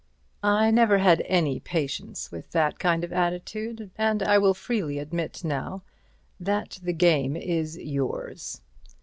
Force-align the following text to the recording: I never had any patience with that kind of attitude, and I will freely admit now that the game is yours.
I 0.41 0.71
never 0.71 0.97
had 0.97 1.21
any 1.27 1.59
patience 1.59 2.31
with 2.31 2.49
that 2.53 2.79
kind 2.79 3.03
of 3.03 3.13
attitude, 3.13 3.91
and 3.99 4.23
I 4.23 4.39
will 4.39 4.55
freely 4.55 4.97
admit 4.97 5.43
now 5.43 5.83
that 6.39 6.79
the 6.81 6.91
game 6.93 7.35
is 7.37 7.77
yours. 7.77 8.61